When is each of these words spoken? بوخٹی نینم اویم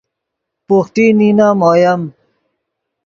بوخٹی 0.67 1.05
نینم 1.17 1.59
اویم 1.67 2.01